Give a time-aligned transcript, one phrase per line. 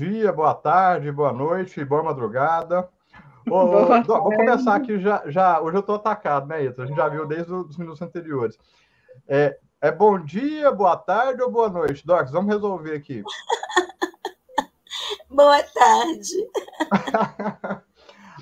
[0.00, 2.88] dia, boa tarde, boa noite, boa madrugada.
[3.46, 5.60] Ô, boa vou começar aqui já, já.
[5.60, 6.84] Hoje eu estou atacado, né, Ita?
[6.84, 8.58] A gente já viu desde os minutos anteriores.
[9.28, 12.06] É, é bom dia, boa tarde ou boa noite?
[12.06, 13.22] Docs, vamos resolver aqui.
[15.28, 16.48] boa tarde.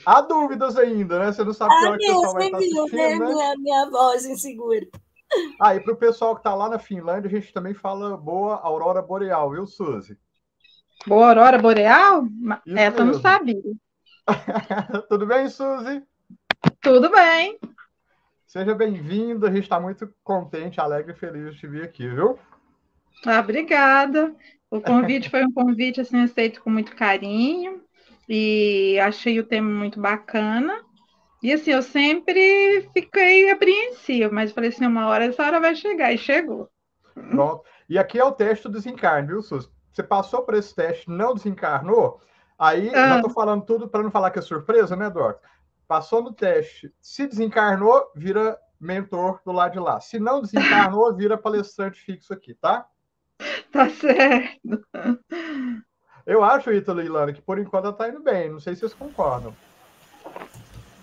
[0.06, 1.32] Há dúvidas ainda, né?
[1.32, 3.18] Você não sabe que hora que o pessoal vai estar assistindo, né?
[3.18, 4.87] Minha, minha voz insegura.
[5.60, 8.60] Ah, e para o pessoal que está lá na Finlândia, a gente também fala boa
[8.60, 10.16] aurora boreal, viu, Suzy?
[11.08, 12.26] Boa aurora boreal?
[12.66, 13.62] Isso Essa eu não sabia.
[15.08, 16.02] Tudo bem, Suzy?
[16.82, 17.58] Tudo bem.
[18.46, 22.38] Seja bem-vindo, a gente está muito contente, alegre e feliz de te vir aqui, viu?
[23.24, 24.34] Ah, obrigada.
[24.70, 27.82] O convite foi um convite assim, aceito com muito carinho
[28.28, 30.78] e achei o tema muito bacana.
[31.42, 36.12] E assim, eu sempre fiquei apreensiva, mas falei assim, uma hora essa hora vai chegar,
[36.12, 36.68] e chegou.
[37.15, 37.65] Pronto.
[37.88, 39.70] E aqui é o teste do desencarne, viu, Sus?
[39.99, 42.21] Você passou por esse teste, não desencarnou,
[42.57, 43.09] aí ah.
[43.09, 45.40] já estou falando tudo para não falar que é surpresa, né, Doc?
[45.88, 50.01] Passou no teste, se desencarnou, vira mentor do lado de lá.
[50.01, 52.87] Se não desencarnou, vira palestrante fixo aqui, tá?
[53.73, 54.87] Tá certo.
[56.24, 58.52] Eu acho, Ítalo e Ilana, que por enquanto ela está indo bem.
[58.52, 59.52] Não sei se vocês concordam.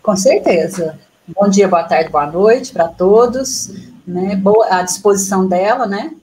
[0.02, 0.98] Com certeza.
[1.28, 3.74] Bom dia, boa tarde, boa noite para todos.
[4.08, 4.38] Né?
[4.38, 6.16] Boa, à disposição dela, né?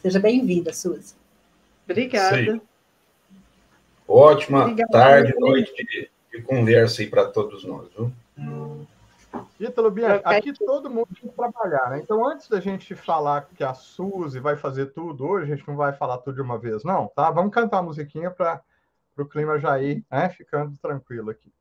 [0.00, 1.18] Seja bem-vinda, Suzy.
[1.90, 2.60] Obrigada.
[4.06, 4.92] Ótima Obrigada.
[4.92, 7.88] tarde, noite de, de conversa aí para todos nós.
[7.96, 8.12] Viu?
[9.60, 12.00] Ítalo, Bianca, aqui todo mundo tem que trabalhar, né?
[12.02, 15.76] Então, antes da gente falar que a Suzy vai fazer tudo hoje, a gente não
[15.76, 17.30] vai falar tudo de uma vez, não, tá?
[17.30, 18.62] Vamos cantar a musiquinha para
[19.16, 20.30] o clima já ir né?
[20.30, 21.52] ficando tranquilo aqui.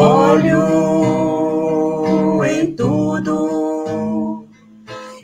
[0.00, 0.62] Olho
[2.44, 4.46] em tudo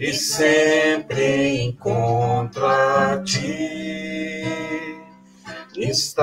[0.00, 4.98] e sempre encontro a ti.
[5.76, 6.18] Estás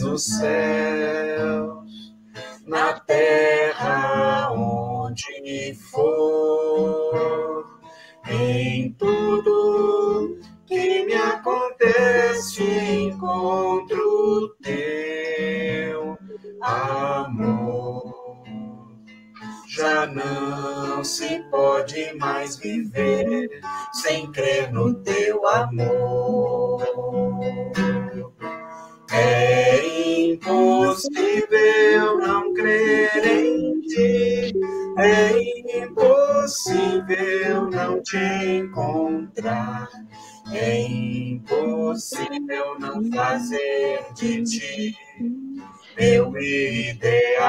[0.00, 2.12] nos céus,
[2.66, 3.51] na terra
[40.52, 44.96] É impossível não fazer de ti
[45.96, 47.42] meu ideal.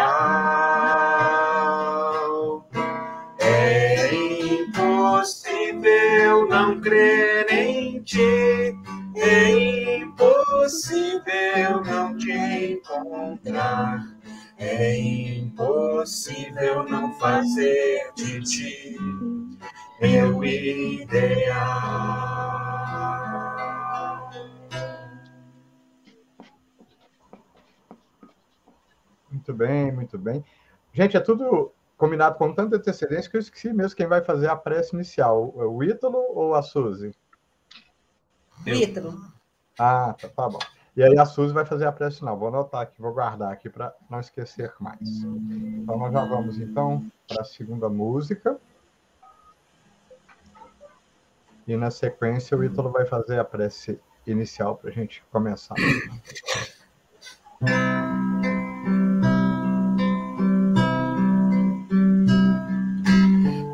[3.40, 5.76] É impossível
[6.48, 8.78] não crer em ti.
[9.16, 14.06] É impossível não te encontrar.
[14.58, 18.98] É impossível não fazer de ti
[20.02, 21.94] meu ideal.
[29.32, 30.44] Muito bem, muito bem.
[30.94, 34.56] Gente, é tudo combinado com tanta antecedência que eu esqueci mesmo quem vai fazer a
[34.56, 35.54] prece inicial.
[35.56, 37.16] O Ítalo ou a Suzy?
[38.66, 39.18] Ítalo.
[39.80, 40.60] Ah, tá, tá bom.
[40.96, 42.38] E aí a Suzy vai fazer a prece final.
[42.38, 45.10] Vou anotar aqui, vou guardar aqui para não esquecer mais.
[45.10, 48.60] Então nós já vamos então para a segunda música.
[51.68, 55.76] E na sequência o Ítalo vai fazer a prece inicial para a gente começar.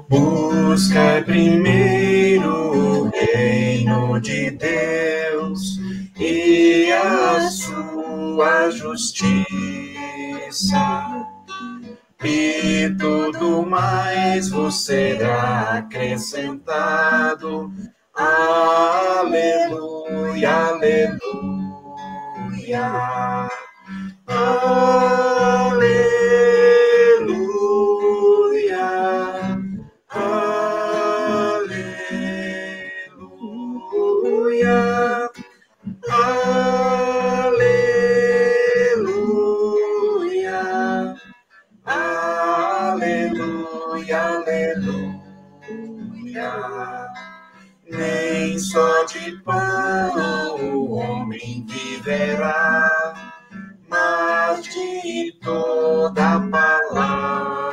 [0.08, 5.80] Busca primeiro o reino de Deus
[6.20, 9.40] e a sua justiça
[12.24, 17.72] e tudo mais vos será acrescentado.
[18.14, 19.60] Aleluia,
[20.68, 21.20] aleluia.
[24.28, 25.00] Aleluia.
[49.30, 53.14] De pão o homem viverá,
[54.64, 57.70] de toda palavra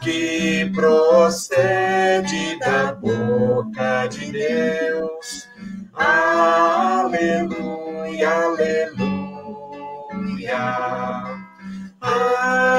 [0.00, 5.48] que procede da boca de Deus.
[5.94, 7.10] Aleluia,
[8.30, 8.94] aleluia.
[12.00, 12.74] Aleluia.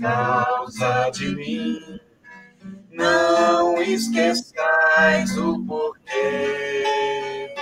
[0.00, 2.00] Causa de mim,
[2.90, 7.54] não esqueçais o porquê.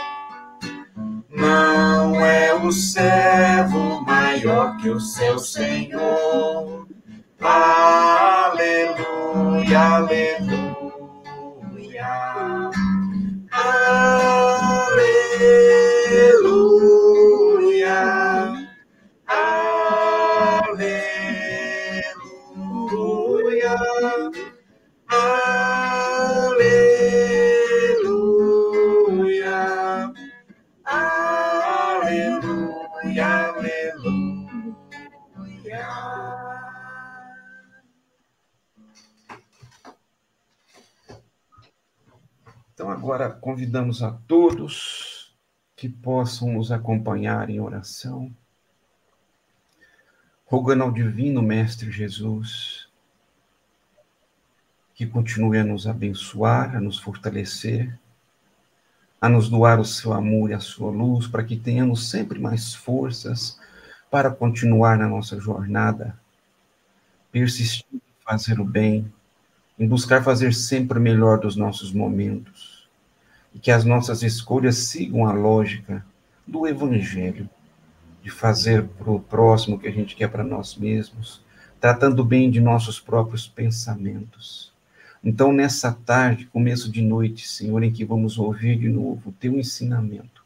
[1.31, 6.87] Não é o servo maior que o seu Senhor.
[7.41, 8.99] Aleluia,
[9.79, 10.58] aleluia.
[42.73, 45.37] Então, agora convidamos a todos
[45.77, 48.35] que possam nos acompanhar em oração,
[50.47, 52.89] rogando ao Divino Mestre Jesus
[54.95, 57.97] que continue a nos abençoar, a nos fortalecer,
[59.21, 62.75] a nos doar o seu amor e a sua luz, para que tenhamos sempre mais
[62.75, 63.61] forças
[64.11, 66.19] para continuar na nossa jornada,
[67.31, 69.13] persistindo em fazer o bem,
[69.79, 72.89] em buscar fazer sempre o melhor dos nossos momentos,
[73.55, 76.05] e que as nossas escolhas sigam a lógica
[76.47, 77.49] do Evangelho,
[78.23, 81.43] de fazer para o próximo o que a gente quer para nós mesmos,
[81.81, 84.73] tratando bem de nossos próprios pensamentos.
[85.23, 89.59] Então, nessa tarde, começo de noite, Senhor, em que vamos ouvir de novo o teu
[89.59, 90.45] ensinamento,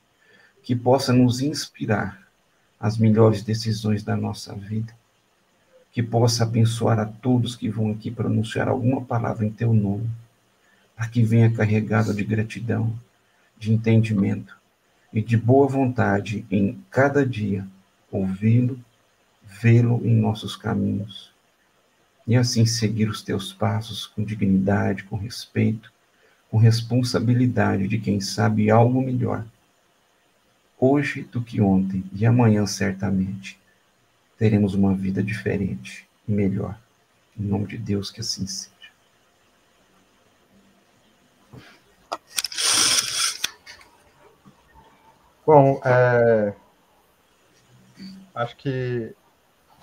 [0.63, 2.22] que possa nos inspirar
[2.83, 4.93] as melhores decisões da nossa vida,
[5.93, 10.11] que possa abençoar a todos que vão aqui pronunciar alguma palavra em teu nome,
[10.97, 12.93] para que venha carregado de gratidão,
[13.57, 14.57] de entendimento
[15.13, 17.65] e de boa vontade em cada dia
[18.11, 18.77] ouvi-lo,
[19.45, 21.31] vê-lo em nossos caminhos.
[22.27, 25.93] E assim seguir os teus passos com dignidade, com respeito,
[26.51, 29.45] com responsabilidade de quem sabe algo melhor,
[30.83, 33.57] hoje do que ontem e amanhã certamente
[34.37, 36.77] teremos uma vida diferente e melhor.
[37.39, 38.73] Em nome de Deus, que assim seja.
[45.47, 46.53] Bom, é...
[48.35, 49.15] acho que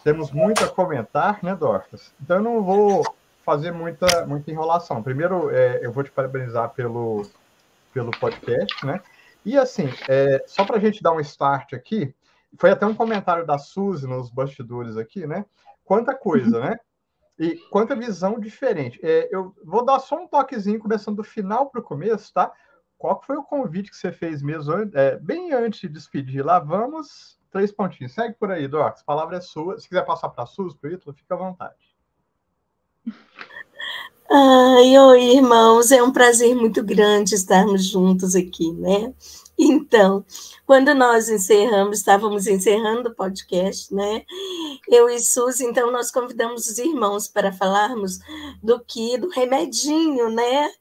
[0.03, 2.13] temos muito a comentar, né, Dorcas?
[2.21, 5.01] Então eu não vou fazer muita, muita enrolação.
[5.01, 7.25] Primeiro, é, eu vou te parabenizar pelo,
[7.93, 9.01] pelo podcast, né?
[9.49, 12.13] E assim, é, só para a gente dar um start aqui,
[12.55, 15.43] foi até um comentário da Suzy nos bastidores aqui, né?
[15.83, 16.77] Quanta coisa, né?
[17.39, 18.99] E quanta visão diferente.
[19.01, 22.51] É, eu vou dar só um toquezinho, começando do final para o começo, tá?
[22.95, 26.45] Qual foi o convite que você fez mesmo, é, bem antes de despedir?
[26.45, 28.13] Lá vamos Três pontinhos.
[28.13, 29.01] Segue por aí, Docs.
[29.01, 29.79] A palavra é sua.
[29.79, 31.97] Se quiser passar para a Sus, para o Ítalo, fica à vontade.
[34.31, 39.13] Ai, oi, irmãos, é um prazer muito grande estarmos juntos aqui, né?
[39.57, 40.23] Então,
[40.65, 44.23] quando nós encerramos, estávamos encerrando o podcast, né?
[44.87, 48.19] Eu e Suzy, então nós convidamos os irmãos para falarmos
[48.63, 50.71] do que, do remedinho, né?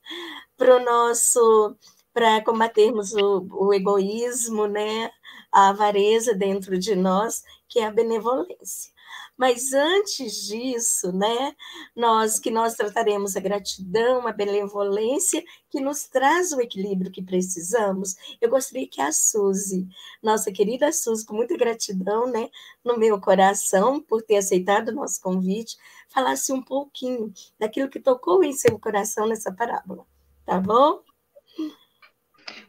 [0.56, 1.74] Para o nosso,
[2.12, 5.10] para combatermos o, o egoísmo, né?
[5.52, 8.92] a avareza dentro de nós, que é a benevolência.
[9.36, 11.54] Mas antes disso, né,
[11.94, 18.16] nós que nós trataremos a gratidão, a benevolência que nos traz o equilíbrio que precisamos.
[18.40, 19.88] Eu gostaria que a Suzy,
[20.22, 22.48] nossa querida Suzy, com muita gratidão, né,
[22.84, 25.76] no meu coração por ter aceitado o nosso convite,
[26.08, 30.04] falasse um pouquinho daquilo que tocou em seu coração nessa parábola.
[30.44, 31.02] Tá bom?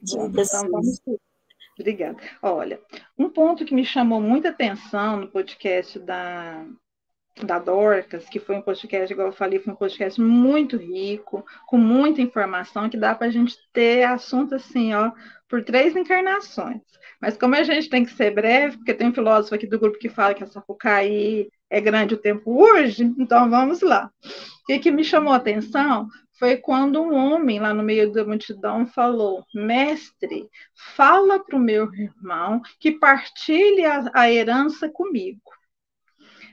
[0.01, 1.01] Diga, então, vamos
[1.79, 2.17] Obrigada.
[2.41, 2.77] Olha,
[3.17, 6.65] um ponto que me chamou muita atenção no podcast da,
[7.41, 11.77] da Dorcas, que foi um podcast, igual eu falei, foi um podcast muito rico, com
[11.77, 15.13] muita informação, que dá para a gente ter assunto assim, ó,
[15.47, 16.81] por três encarnações.
[17.21, 19.99] Mas como a gente tem que ser breve, porque tem um filósofo aqui do grupo
[19.99, 24.11] que fala que a Sapucaí é grande o tempo urge, então vamos lá.
[24.65, 26.07] que, que me chamou a atenção
[26.39, 30.47] foi quando um homem lá no meio da multidão falou: Mestre,
[30.95, 35.41] fala para o meu irmão que partilhe a, a, herança comigo.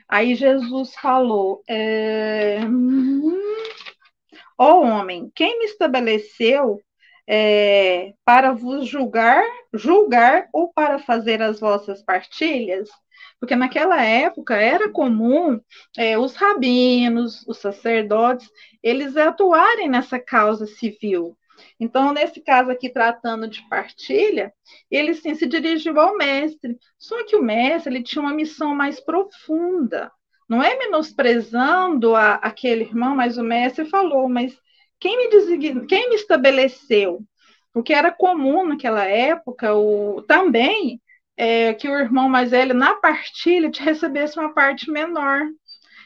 [0.09, 3.41] Aí Jesus falou: é, hum,
[4.59, 6.81] Ó oh, homem, quem me estabeleceu
[7.29, 12.89] é, para vos julgar, julgar ou para fazer as vossas partilhas?
[13.39, 15.61] Porque naquela época era comum
[15.97, 18.49] é, os rabinos, os sacerdotes,
[18.83, 21.37] eles atuarem nessa causa civil.
[21.79, 24.53] Então, nesse caso aqui, tratando de partilha,
[24.91, 26.79] ele sim se dirigiu ao mestre.
[26.99, 30.11] Só que o mestre ele tinha uma missão mais profunda.
[30.49, 34.57] Não é menosprezando a, aquele irmão, mas o mestre falou, mas
[34.99, 37.21] quem me, quem me estabeleceu?
[37.75, 40.23] O que era comum naquela época, o...
[40.23, 41.01] também
[41.37, 45.43] é, que o irmão mais velho, na partilha, te recebesse uma parte menor.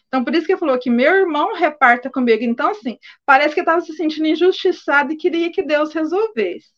[0.08, 2.42] Então, por isso que ele falou que meu irmão reparta comigo.
[2.42, 6.68] Então, assim, parece que estava se sentindo injustiçado e queria que Deus resolvesse.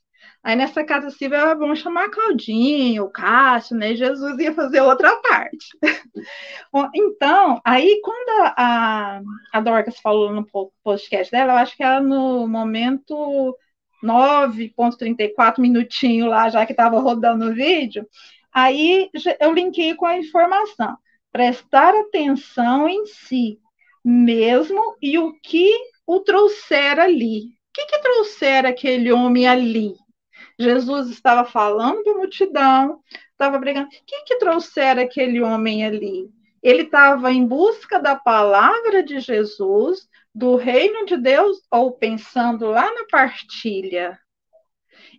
[0.44, 3.94] Aí, nessa casa civil, é bom chamar Claudinho, Cássio, né?
[3.94, 5.66] Jesus ia fazer outra parte.
[6.94, 10.44] então, aí, quando a, a, Dorcas falou no
[10.82, 13.56] podcast dela, eu acho que era no momento
[14.02, 18.06] 9.34 minutinho lá, já que estava rodando o vídeo,
[18.52, 20.96] Aí eu linkei com a informação.
[21.30, 23.58] Prestar atenção em si
[24.04, 25.72] mesmo e o que
[26.06, 27.44] o trouxer ali.
[27.44, 27.98] O que, que
[28.66, 29.94] aquele homem ali?
[30.58, 33.86] Jesus estava falando para a multidão, estava brigando.
[33.86, 34.36] O que, que
[34.98, 36.30] aquele homem ali?
[36.62, 42.92] Ele estava em busca da palavra de Jesus, do reino de Deus, ou pensando lá
[42.94, 44.18] na partilha?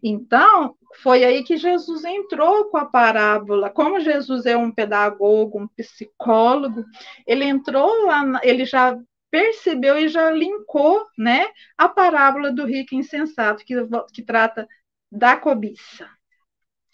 [0.01, 3.69] Então, foi aí que Jesus entrou com a parábola.
[3.69, 6.85] Como Jesus é um pedagogo, um psicólogo,
[7.25, 8.97] ele entrou lá, ele já
[9.29, 13.73] percebeu e já linkou, né, a parábola do rico insensato que,
[14.13, 14.67] que trata
[15.11, 16.07] da cobiça.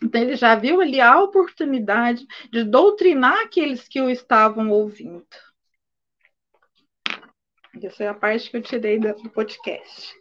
[0.02, 5.28] Então ele já viu ali a oportunidade de doutrinar aqueles que o estavam ouvindo.
[7.84, 10.19] Essa é a parte que eu tirei do podcast.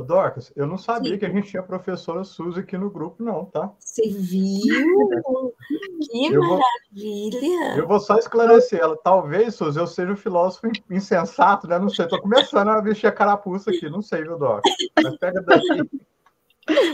[0.00, 1.18] Ô, Dorcas, eu não sabia Sim.
[1.18, 3.70] que a gente tinha a professora Suzy aqui no grupo, não, tá?
[3.78, 5.10] Você viu?
[6.10, 7.68] que eu maravilha!
[7.68, 8.96] Vou, eu vou só esclarecer ela.
[8.96, 11.78] Talvez, Suzy, eu seja um filósofo insensato, né?
[11.78, 14.72] Não sei, tô começando a vestir a carapuça aqui, não sei, viu, Dorcas?
[15.02, 15.60] Mas pega daí.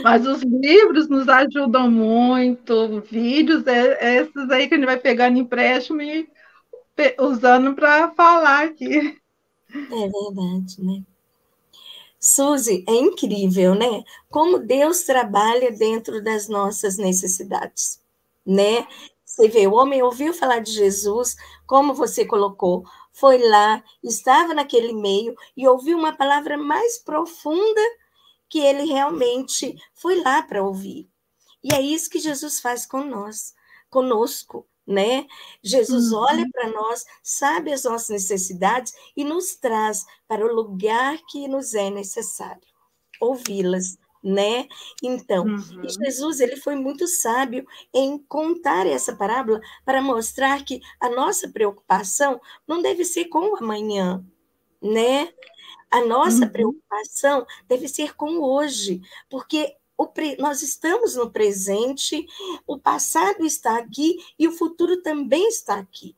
[0.03, 5.29] Mas os livros nos ajudam muito, vídeos, é, esses aí que a gente vai pegar
[5.29, 6.27] no empréstimo e
[7.19, 9.17] usando para falar aqui.
[9.69, 11.03] É verdade, né?
[12.19, 14.03] Suzy, é incrível, né?
[14.29, 18.01] Como Deus trabalha dentro das nossas necessidades,
[18.45, 18.87] né?
[19.23, 21.35] Você vê, o homem ouviu falar de Jesus,
[21.67, 27.81] como você colocou, foi lá, estava naquele meio e ouviu uma palavra mais profunda
[28.49, 31.07] que ele realmente foi lá para ouvir.
[31.63, 33.53] E é isso que Jesus faz com nós,
[33.89, 35.27] conosco né?
[35.61, 36.19] Jesus uhum.
[36.19, 41.73] olha para nós, sabe as nossas necessidades e nos traz para o lugar que nos
[41.73, 42.61] é necessário
[43.19, 44.67] ouvi-las, né?
[45.03, 45.89] Então, uhum.
[45.89, 52.39] Jesus ele foi muito sábio em contar essa parábola para mostrar que a nossa preocupação
[52.67, 54.23] não deve ser com o amanhã,
[54.81, 55.33] né?
[55.89, 56.51] A nossa uhum.
[56.51, 59.75] preocupação deve ser com hoje, porque
[60.05, 60.37] pre...
[60.37, 62.27] nós estamos no presente,
[62.67, 66.15] o passado está aqui e o futuro também está aqui.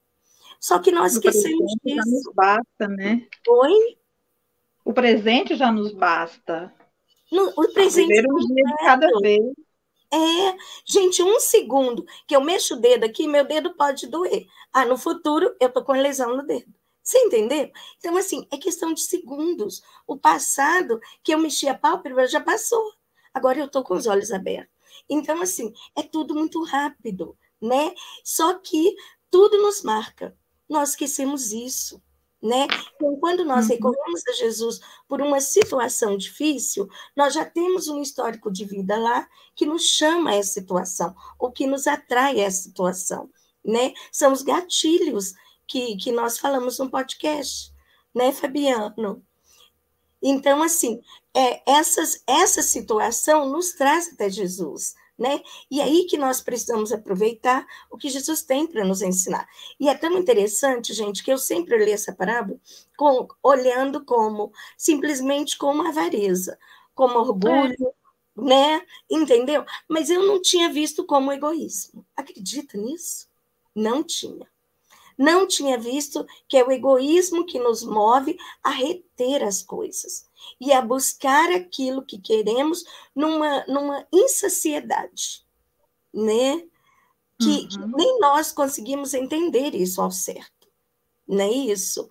[0.60, 1.96] Só que nós esquecemos disso.
[1.96, 3.26] Já nos basta, né?
[3.48, 3.98] Oi?
[4.84, 6.74] O presente já nos basta.
[7.32, 8.08] No, o presente.
[8.08, 9.54] Viver um dia de cada vez.
[10.12, 14.48] É, gente, um segundo que eu mexo o dedo aqui, meu dedo pode doer.
[14.74, 16.74] Ah, no futuro eu tô com lesão no dedo.
[17.02, 17.72] Você entendeu?
[17.98, 19.82] Então, assim, é questão de segundos.
[20.06, 22.84] O passado que eu mexi a pálpebra já passou
[23.40, 24.74] agora eu estou com os olhos abertos.
[25.10, 27.94] Então, assim, é tudo muito rápido, né?
[28.24, 28.96] Só que
[29.32, 30.38] tudo nos marca.
[30.68, 32.02] Nós esquecemos isso,
[32.42, 32.68] né?
[32.96, 33.76] Então, quando nós uhum.
[33.76, 39.28] recorremos a Jesus por uma situação difícil, nós já temos um histórico de vida lá
[39.56, 43.30] que nos chama a essa situação, ou que nos atrai a essa situação,
[43.64, 43.94] né?
[44.12, 45.34] São os gatilhos
[45.68, 47.74] que, que nós falamos no podcast,
[48.14, 49.24] né, Fabiano?
[50.22, 51.02] Então, assim,
[51.36, 55.42] é, essas, essa situação nos traz até Jesus, né?
[55.70, 59.48] E aí que nós precisamos aproveitar o que Jesus tem para nos ensinar.
[59.80, 62.60] E é tão interessante, gente, que eu sempre li essa parábola
[62.98, 66.58] com, olhando como simplesmente como avareza,
[66.96, 67.94] como orgulho,
[68.38, 68.42] é.
[68.42, 68.82] né?
[69.10, 69.66] Entendeu?
[69.88, 72.06] Mas eu não tinha visto como egoísmo.
[72.16, 73.28] Acredita nisso?
[73.76, 74.48] Não tinha.
[75.20, 80.26] Não tinha visto que é o egoísmo que nos move a reter as coisas
[80.62, 85.46] e a buscar aquilo que queremos numa, numa insaciedade,
[86.14, 86.66] né?
[87.38, 87.68] Que, uhum.
[87.68, 90.70] que nem nós conseguimos entender isso ao certo,
[91.28, 92.10] não é isso?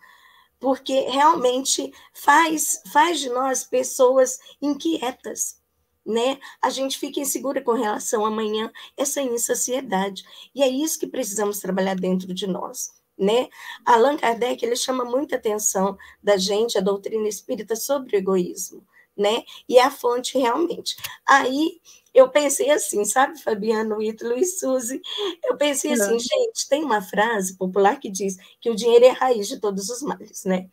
[0.60, 5.62] Porque realmente faz, faz de nós pessoas inquietas,
[6.04, 6.38] né?
[6.60, 10.24] A gente fica insegura com relação amanhã, essa insaciedade.
[10.54, 13.48] E é isso que precisamos trabalhar dentro de nós né?
[13.84, 19.42] Allan Kardec ele chama muita atenção da gente, a doutrina espírita, sobre o egoísmo, né?
[19.68, 20.96] E é a fonte realmente.
[21.26, 21.80] Aí
[22.14, 25.02] eu pensei assim, sabe, Fabiano, Ítalo e Suzy?
[25.44, 26.18] Eu pensei assim, Não.
[26.18, 29.90] gente, tem uma frase popular que diz que o dinheiro é a raiz de todos
[29.90, 30.68] os males, né?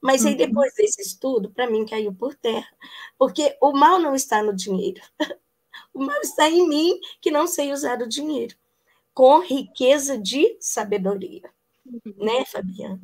[0.00, 0.38] Mas aí, uhum.
[0.38, 2.68] depois desse estudo, para mim caiu por terra,
[3.16, 5.00] porque o mal não está no dinheiro.
[5.94, 8.56] O mal está em mim, que não sei usar o dinheiro,
[9.14, 11.54] com riqueza de sabedoria
[12.16, 13.00] né, Fabiana?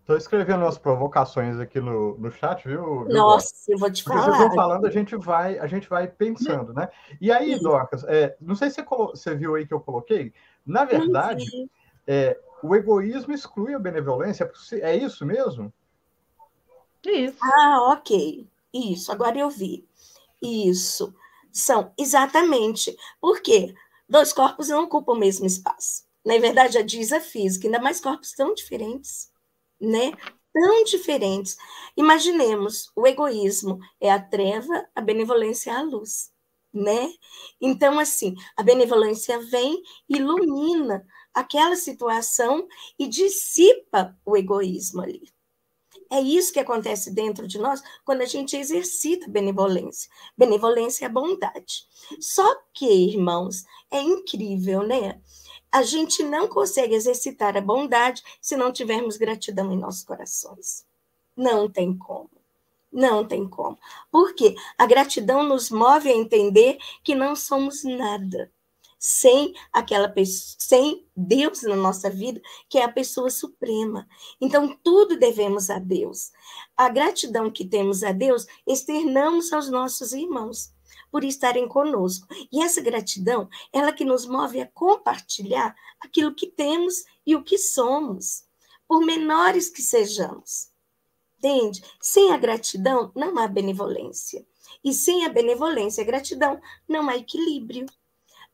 [0.00, 3.04] Estou escrevendo umas provocações aqui no, no chat, viu?
[3.10, 4.22] Nossa, eu vou te falar.
[4.22, 6.88] Porque vocês vão falando, a gente vai, a gente vai pensando, né?
[7.20, 7.62] E aí, Sim.
[7.62, 10.32] Dorcas, é, não sei se você, viu aí que eu coloquei,
[10.64, 11.44] na verdade,
[12.06, 15.70] é, o egoísmo exclui a benevolência, é isso mesmo?
[17.04, 17.36] Isso.
[17.42, 18.48] Ah, ok.
[18.72, 19.86] Isso, agora eu vi.
[20.42, 21.14] Isso.
[21.52, 22.96] São, exatamente.
[23.20, 23.74] Por quê?
[24.08, 26.04] Dois corpos não ocupam o mesmo espaço.
[26.24, 29.30] Na verdade, a diz a física, ainda mais corpos tão diferentes,
[29.80, 30.12] né?
[30.52, 31.56] Tão diferentes.
[31.96, 36.30] Imaginemos, o egoísmo é a treva, a benevolência é a luz,
[36.72, 37.08] né?
[37.60, 42.66] Então, assim, a benevolência vem, ilumina aquela situação
[42.98, 45.22] e dissipa o egoísmo ali.
[46.10, 50.10] É isso que acontece dentro de nós quando a gente exercita benevolência.
[50.36, 51.86] Benevolência é bondade.
[52.18, 55.20] Só que, irmãos, é incrível, né?
[55.70, 60.86] A gente não consegue exercitar a bondade se não tivermos gratidão em nossos corações.
[61.36, 62.30] Não tem como.
[62.90, 63.78] Não tem como.
[64.10, 68.50] Porque a gratidão nos move a entender que não somos nada
[68.98, 74.06] sem aquela pessoa, sem Deus na nossa vida, que é a pessoa suprema.
[74.40, 76.32] Então, tudo devemos a Deus.
[76.76, 80.72] A gratidão que temos a Deus, externamos aos nossos irmãos
[81.10, 82.26] por estarem conosco.
[82.50, 87.58] E essa gratidão, ela que nos move a compartilhar aquilo que temos e o que
[87.58, 88.44] somos,
[88.86, 90.68] por menores que sejamos.
[91.38, 91.82] Entende?
[92.00, 94.44] Sem a gratidão, não há benevolência.
[94.82, 97.86] E sem a benevolência e a gratidão, não há equilíbrio.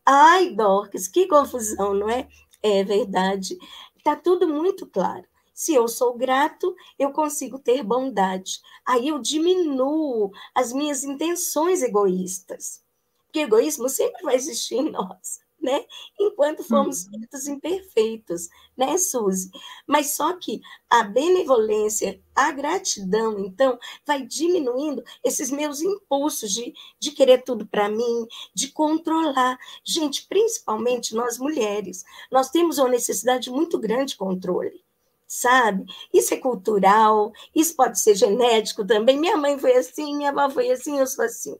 [0.07, 2.29] Ai, Dorcas, que confusão, não é?
[2.62, 3.57] É verdade.
[3.97, 5.25] Está tudo muito claro.
[5.53, 8.61] Se eu sou grato, eu consigo ter bondade.
[8.87, 12.83] Aí eu diminuo as minhas intenções egoístas.
[13.27, 15.85] Porque egoísmo sempre vai existir em nós né?
[16.20, 17.12] Enquanto fomos uhum.
[17.12, 19.50] feitos imperfeitos, né, Suzy?
[19.87, 27.12] Mas só que a benevolência, a gratidão, então, vai diminuindo esses meus impulsos de, de
[27.12, 29.59] querer tudo para mim, de controlar.
[29.83, 34.85] Gente, principalmente nós mulheres, nós temos uma necessidade muito grande de controle
[35.27, 35.85] sabe?
[36.12, 39.18] Isso é cultural, isso pode ser genético também.
[39.18, 41.59] Minha mãe foi assim, minha avó foi assim, eu sou assim.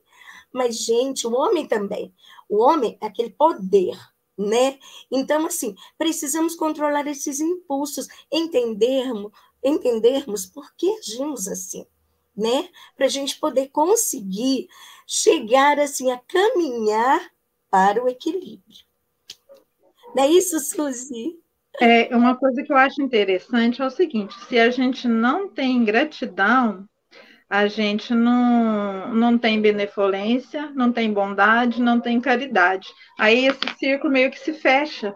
[0.55, 2.13] Mas, gente, o homem também.
[2.47, 3.99] O homem é aquele poder,
[4.37, 4.79] né?
[5.11, 11.85] Então, assim, precisamos controlar esses impulsos, entendermos, entendermos por que agimos assim,
[12.33, 12.69] né?
[12.95, 14.69] Para a gente poder conseguir
[15.05, 17.29] chegar assim a caminhar
[17.69, 18.85] para o equilíbrio.
[20.15, 21.37] Não é isso, Suzy?
[21.81, 25.83] É, uma coisa que eu acho interessante é o seguinte: se a gente não tem
[25.83, 26.87] gratidão,
[27.49, 32.87] a gente não, não tem benevolência, não tem bondade, não tem caridade.
[33.19, 35.15] Aí esse círculo meio que se fecha,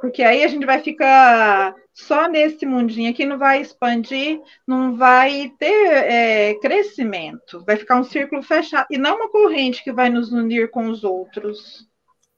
[0.00, 5.52] porque aí a gente vai ficar só nesse mundinho aqui, não vai expandir, não vai
[5.58, 10.32] ter é, crescimento, vai ficar um círculo fechado, e não uma corrente que vai nos
[10.32, 11.88] unir com os outros.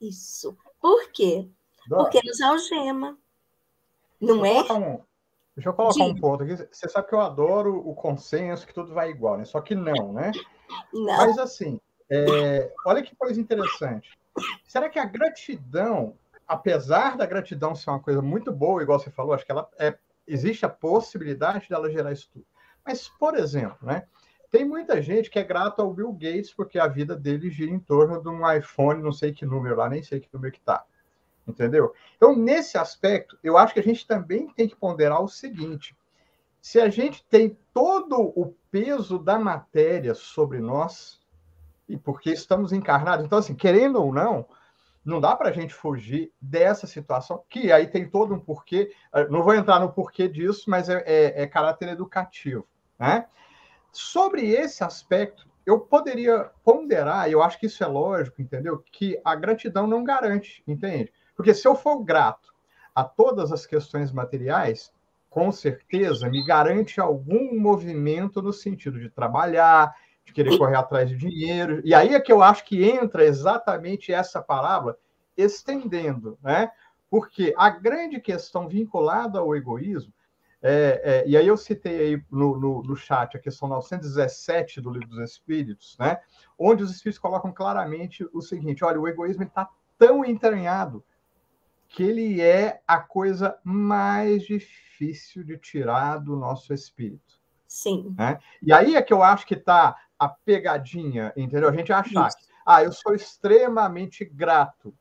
[0.01, 0.57] Isso.
[0.81, 1.49] Por quê?
[1.89, 3.19] Porque nos algema.
[4.21, 4.63] Não é?
[5.57, 6.55] Deixa eu colocar um ponto aqui.
[6.55, 9.45] Você sabe que eu adoro o consenso, que tudo vai igual, né?
[9.47, 10.31] Só que não, né?
[10.93, 11.17] Não.
[11.17, 12.71] Mas assim, é...
[12.85, 14.11] olha que coisa interessante.
[14.65, 16.15] Será que a gratidão,
[16.47, 19.97] apesar da gratidão ser uma coisa muito boa, igual você falou, acho que ela é...
[20.27, 22.45] existe a possibilidade dela gerar isso tudo.
[22.85, 24.07] Mas, por exemplo, né?
[24.51, 27.81] Tem muita gente que é grato ao Bill Gates porque a vida dele gira em
[27.81, 30.85] torno de um iPhone, não sei que número lá, nem sei que número que tá
[31.47, 31.93] entendeu?
[32.17, 35.97] Então, nesse aspecto, eu acho que a gente também tem que ponderar o seguinte:
[36.61, 41.21] se a gente tem todo o peso da matéria sobre nós,
[41.89, 44.47] e porque estamos encarnados, então, assim, querendo ou não,
[45.05, 48.93] não dá para a gente fugir dessa situação, que aí tem todo um porquê.
[49.15, 52.67] Eh, não vou entrar no porquê disso, mas é, é, é caráter educativo.
[52.99, 53.25] Né?
[53.93, 58.83] Sobre esse aspecto, eu poderia ponderar, eu acho que isso é lógico, entendeu?
[58.91, 61.13] Que a gratidão não garante, entende?
[61.37, 62.55] Porque se eu for grato
[62.95, 64.91] a todas as questões materiais,
[65.29, 69.95] com certeza me garante algum movimento no sentido de trabalhar,
[70.25, 71.83] de querer correr atrás de dinheiro.
[71.85, 74.97] E aí é que eu acho que entra exatamente essa palavra,
[75.37, 76.71] estendendo, né?
[77.11, 80.13] Porque a grande questão vinculada ao egoísmo,
[80.63, 84.91] é, é, e aí eu citei aí no, no, no, chat a questão 917 do
[84.91, 86.19] Livro dos Espíritos, né?
[86.59, 89.69] Onde os Espíritos colocam claramente o seguinte: olha, o egoísmo está
[89.99, 91.05] tão entranhado
[91.97, 97.41] que ele é a coisa mais difícil de tirar do nosso espírito.
[97.67, 98.15] Sim.
[98.19, 98.39] Né?
[98.61, 101.71] E aí é que eu acho que está a pegadinha, entendeu?
[101.71, 104.95] A gente achar que, ah, eu sou extremamente grato.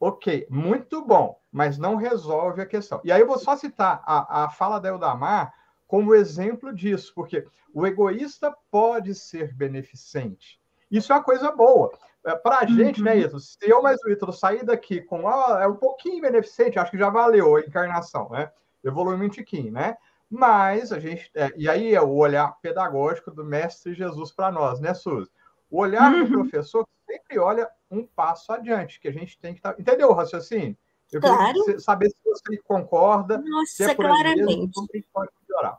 [0.00, 2.98] Ok, muito bom, mas não resolve a questão.
[3.04, 5.52] E aí eu vou só citar a, a fala da Eldamar
[5.86, 10.58] como exemplo disso, porque o egoísta pode ser beneficente.
[10.90, 11.92] Isso é uma coisa boa.
[12.26, 13.18] É, Para a gente, né, uhum.
[13.18, 13.40] né, Ítalo?
[13.40, 16.98] Se eu mais o Ítalo sair daqui com ah, é um pouquinho beneficente, acho que
[16.98, 18.50] já valeu a encarnação, né?
[18.82, 19.96] Evoluiu um tiquinho, né?
[20.28, 21.30] Mas a gente.
[21.34, 25.30] É, e aí é o olhar pedagógico do Mestre Jesus para nós, né, Suzy?
[25.70, 26.24] O olhar uhum.
[26.24, 29.74] do professor sempre olha um passo adiante, que a gente tem que estar.
[29.74, 29.80] Tá...
[29.80, 30.76] Entendeu o raciocínio?
[31.12, 31.80] Eu claro.
[31.80, 33.38] saber se você concorda.
[33.38, 34.44] Nossa, se é claramente.
[34.44, 35.78] Mesmo, como a gente pode melhorar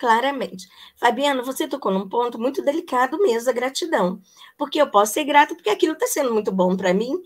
[0.00, 0.66] claramente.
[0.96, 4.18] Fabiana, você tocou num ponto muito delicado mesmo, a gratidão.
[4.56, 7.22] Porque eu posso ser grata porque aquilo está sendo muito bom para mim,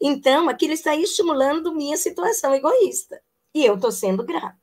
[0.00, 3.20] então aquilo está estimulando minha situação egoísta.
[3.54, 4.56] E eu estou sendo grato.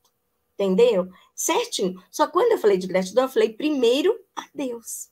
[0.55, 1.07] Entendeu?
[1.35, 2.03] Certinho.
[2.09, 5.09] Só quando eu falei de gratidão, eu falei primeiro a Deus.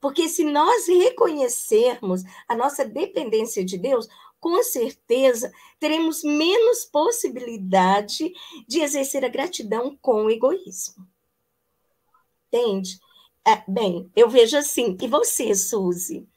[0.00, 4.08] Porque se nós reconhecermos a nossa dependência de Deus,
[4.40, 8.32] com certeza teremos menos possibilidade
[8.66, 11.11] de exercer a gratidão com o egoísmo.
[12.52, 12.98] Entende?
[13.46, 14.96] É, bem, eu vejo assim.
[15.00, 16.28] E você, Suzy?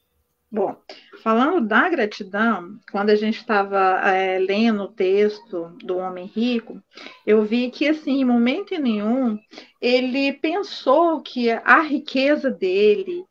[0.50, 0.78] Bom,
[1.22, 6.82] falando da gratidão, quando a gente estava é, lendo o texto do Homem Rico,
[7.28, 9.38] eu vi que, assim, em momento nenhum,
[9.82, 13.26] ele pensou que a riqueza dele,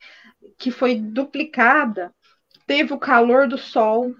[0.58, 2.12] que foi duplicada,
[2.66, 4.14] teve o calor do sol,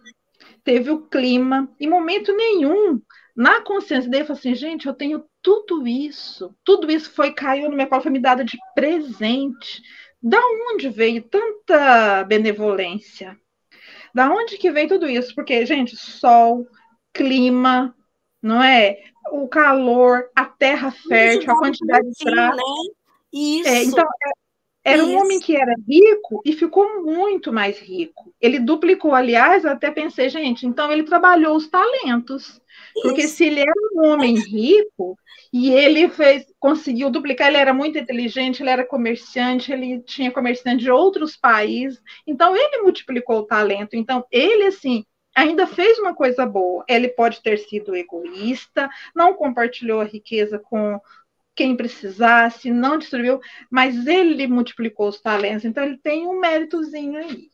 [0.64, 2.98] teve o clima, em momento nenhum,
[3.36, 7.76] na consciência dele, falou assim, gente, eu tenho tudo isso, tudo isso foi caiu no
[7.76, 9.82] meu colo, foi me dado de presente.
[10.20, 10.40] Da
[10.72, 13.38] onde veio tanta benevolência?
[14.14, 15.34] Da onde que veio tudo isso?
[15.34, 16.66] Porque, gente, sol,
[17.12, 17.94] clima,
[18.40, 18.96] não é?
[19.30, 22.24] O calor, a terra fértil, a quantidade de.
[22.24, 22.50] Né?
[23.30, 23.68] Isso.
[23.68, 24.06] É, então,
[24.84, 25.10] era Isso.
[25.10, 28.34] um homem que era rico e ficou muito mais rico.
[28.38, 32.60] Ele duplicou, aliás, eu até pensei, gente, então ele trabalhou os talentos.
[33.02, 35.16] Porque se ele era um homem rico
[35.52, 40.84] e ele fez, conseguiu duplicar, ele era muito inteligente, ele era comerciante, ele tinha comerciante
[40.84, 43.94] de outros países, então ele multiplicou o talento.
[43.94, 46.84] Então, ele, assim, ainda fez uma coisa boa.
[46.88, 51.00] Ele pode ter sido egoísta, não compartilhou a riqueza com
[51.54, 53.40] quem precisasse, não distribuiu,
[53.70, 57.48] mas ele multiplicou os talentos, então ele tem um méritozinho aí.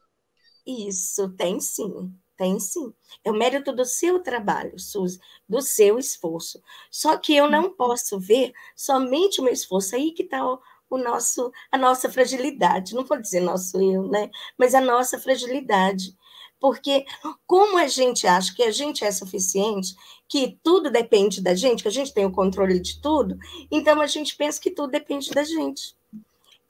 [0.67, 2.13] Isso, tem sim.
[2.37, 2.95] Tem sim.
[3.23, 6.63] É o mérito do seu trabalho, Suzy, do seu esforço.
[6.91, 9.95] Só que eu não posso ver somente o meu esforço.
[9.95, 10.59] Aí que está o,
[10.89, 12.95] o, nosso, a nossa fragilidade.
[12.95, 14.31] Não vou dizer nosso eu, né?
[14.59, 16.17] Mas a nossa fragilidade.
[16.59, 17.05] Porque
[17.47, 19.95] como a gente acha que a gente é suficiente,
[20.31, 23.37] que tudo depende da gente, que a gente tem o controle de tudo,
[23.69, 25.97] então a gente pensa que tudo depende da gente.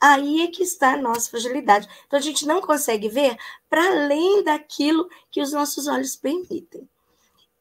[0.01, 1.87] Aí é que está a nossa fragilidade.
[2.07, 3.37] Então a gente não consegue ver
[3.69, 6.89] para além daquilo que os nossos olhos permitem.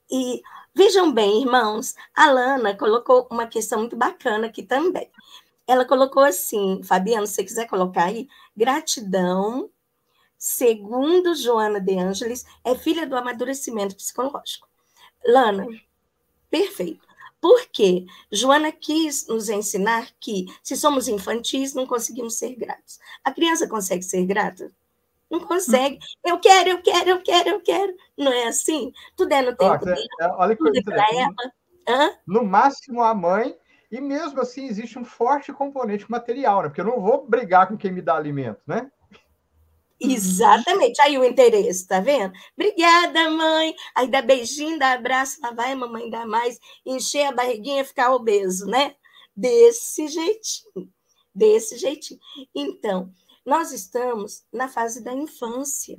[0.09, 0.41] E
[0.73, 5.11] vejam bem, irmãos, a Lana colocou uma questão muito bacana aqui também.
[5.67, 9.69] Ela colocou assim, Fabiano, se você quiser colocar aí, gratidão,
[10.37, 14.69] segundo Joana de Ângeles, é filha do amadurecimento psicológico.
[15.25, 15.67] Lana,
[16.49, 17.07] perfeito.
[17.41, 22.99] Porque Joana quis nos ensinar que, se somos infantis, não conseguimos ser gratos.
[23.23, 24.71] A criança consegue ser grata?
[25.29, 25.99] Não consegue.
[26.25, 27.95] Eu quero, eu quero, eu quero, eu quero.
[28.17, 28.91] Não é assim?
[29.15, 29.97] Tudo é no tempo dela.
[30.19, 31.33] É, olha que coisa é ela.
[31.87, 32.11] Hã?
[32.27, 33.55] No máximo, a mãe.
[33.91, 36.67] E mesmo assim, existe um forte componente material, né?
[36.67, 38.91] Porque eu não vou brigar com quem me dá alimento, né?
[39.99, 41.01] Exatamente.
[41.01, 42.33] Aí o interesse, tá vendo?
[42.57, 43.75] Obrigada, mãe.
[43.93, 48.13] Aí dá beijinho, dá abraço, lá vai a mamãe dar mais, encher a barriguinha, ficar
[48.13, 48.95] obeso, né?
[49.35, 50.91] Desse jeitinho.
[51.35, 52.19] Desse jeitinho.
[52.55, 53.11] Então,
[53.45, 55.97] nós estamos na fase da infância,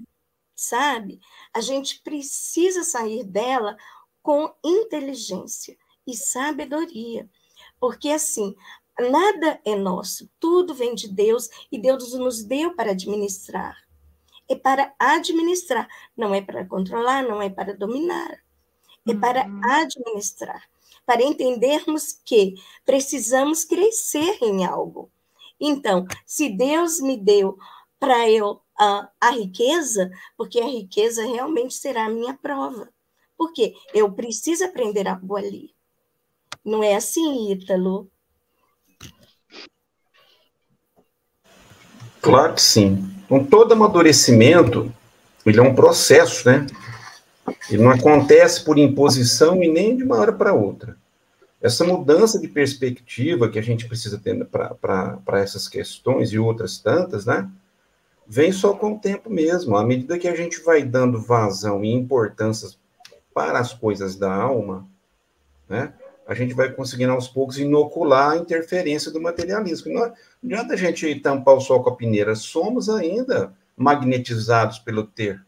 [0.55, 1.21] sabe?
[1.53, 3.77] A gente precisa sair dela
[4.23, 7.29] com inteligência e sabedoria.
[7.79, 8.55] Porque assim,
[8.99, 13.77] nada é nosso, tudo vem de Deus e Deus nos deu para administrar.
[14.51, 18.43] É para administrar, não é para controlar, não é para dominar.
[19.07, 19.21] É uhum.
[19.21, 20.69] para administrar,
[21.07, 25.11] para entendermos que precisamos crescer em algo.
[25.59, 27.57] Então, se Deus me deu
[27.99, 32.89] para eu a, a riqueza, porque a riqueza realmente será a minha prova.
[33.37, 35.75] Porque eu preciso aprender algo ali.
[36.65, 38.11] Não é assim, Ítalo?
[42.21, 43.11] Claro que sim.
[43.29, 44.93] Com todo amadurecimento,
[45.47, 46.67] ele é um processo, né?
[47.71, 50.97] Ele não acontece por imposição e nem de uma hora para outra.
[51.61, 57.27] Essa mudança de perspectiva que a gente precisa ter para essas questões e outras tantas,
[57.27, 57.49] né?
[58.27, 59.77] Vem só com o tempo mesmo.
[59.77, 62.71] À medida que a gente vai dando vazão e importância
[63.35, 64.87] para as coisas da alma,
[65.69, 65.93] né?
[66.31, 69.93] A gente vai conseguindo aos poucos inocular a interferência do materialismo.
[69.93, 70.15] Não,
[70.45, 75.45] adianta a gente tampar o sol com a peneira, somos ainda magnetizados pelo ter.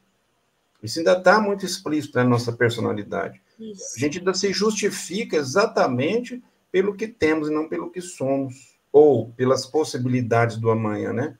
[0.82, 3.40] Isso ainda está muito explícito na nossa personalidade.
[3.60, 3.94] Isso.
[3.96, 6.42] A gente ainda se justifica exatamente
[6.72, 11.38] pelo que temos e não pelo que somos, ou pelas possibilidades do amanhã, né?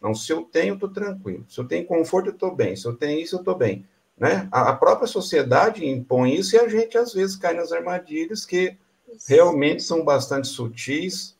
[0.00, 1.44] Não, se eu tenho, estou tranquilo.
[1.48, 2.76] Se eu tenho conforto, eu estou bem.
[2.76, 3.84] Se eu tenho isso, eu estou bem.
[4.16, 4.46] Né?
[4.52, 8.78] A, a própria sociedade impõe isso e a gente, às vezes, cai nas armadilhas que
[9.26, 11.36] realmente são bastante sutis,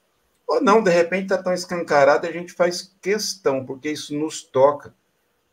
[0.47, 4.95] ou não, de repente está tão escancarado, a gente faz questão, porque isso nos toca.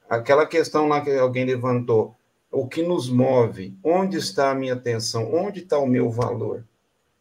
[0.09, 2.15] Aquela questão lá que alguém levantou,
[2.51, 6.65] o que nos move, onde está a minha atenção, onde está o meu valor?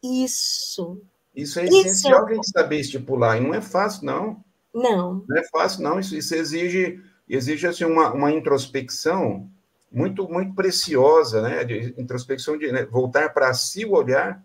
[0.03, 1.01] Isso.
[1.33, 2.25] Isso é essencial isso.
[2.25, 4.43] a gente saber estipular, e não é fácil, não.
[4.73, 5.23] Não.
[5.27, 5.99] Não é fácil, não.
[5.99, 9.49] Isso, isso exige, exige assim, uma, uma introspecção
[9.89, 11.63] muito, muito preciosa, né?
[11.63, 12.85] De introspecção de né?
[12.85, 14.43] voltar para si o olhar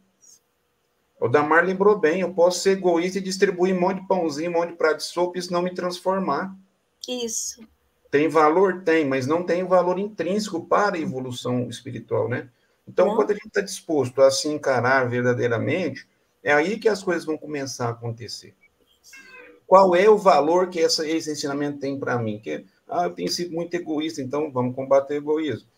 [1.19, 4.55] o Damar lembrou bem, eu posso ser egoísta e distribuir um monte de pãozinho, um
[4.55, 6.55] monte de prato de sopa, isso não me transformar.
[7.09, 7.67] Isso.
[8.11, 8.83] Tem valor?
[8.83, 12.51] Tem, mas não tem valor intrínseco para a evolução espiritual, né?
[12.87, 13.17] Então, não.
[13.17, 16.07] quando a gente está disposto a se encarar verdadeiramente,
[16.43, 18.55] é aí que as coisas vão começar a acontecer.
[19.67, 22.39] Qual é o valor que essa, esse ensinamento tem para mim?
[22.39, 25.69] Que, ah, eu tenho sido muito egoísta, então vamos combater o egoísmo.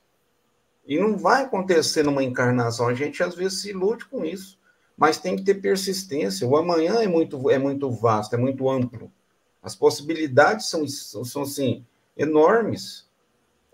[0.87, 4.59] E não vai acontecer numa encarnação, a gente às vezes se ilude com isso
[4.99, 6.47] mas tem que ter persistência.
[6.47, 9.11] O amanhã é muito, é muito vasto, é muito amplo.
[9.63, 13.09] As possibilidades são, são assim, enormes.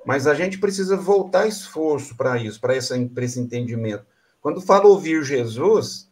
[0.05, 4.05] Mas a gente precisa voltar esforço para isso, para esse, esse entendimento.
[4.43, 6.11] Quando fala ouvir Jesus,